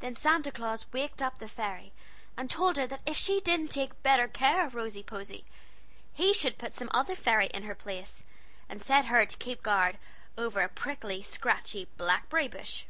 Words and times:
Then 0.00 0.16
Santa 0.16 0.50
Claus 0.50 0.86
waked 0.92 1.22
up 1.22 1.38
the 1.38 1.46
fairy, 1.46 1.92
and 2.36 2.50
told 2.50 2.76
her 2.76 2.86
that 2.88 3.02
if 3.06 3.16
she 3.16 3.38
didn't 3.40 3.70
take 3.70 4.02
better 4.02 4.26
care 4.26 4.66
of 4.66 4.74
Rosy 4.74 5.04
Posy 5.04 5.44
he 6.12 6.34
should 6.34 6.58
put 6.58 6.74
some 6.74 6.90
other 6.92 7.14
fairy 7.14 7.46
into 7.54 7.68
her 7.68 7.76
place, 7.76 8.24
and 8.68 8.82
set 8.82 9.04
her 9.04 9.24
to 9.24 9.36
keep 9.36 9.62
guard 9.62 9.98
over 10.36 10.62
a 10.62 10.68
prickly, 10.68 11.22
scratchy, 11.22 11.86
blackberry 11.96 12.48
bush." 12.48 12.86